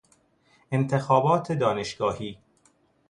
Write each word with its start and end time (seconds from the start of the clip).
انتخابات 0.71 1.51
دانشگاهی 1.51 2.37